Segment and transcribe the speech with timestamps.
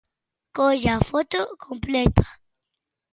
[0.55, 2.25] Colla a foto completa.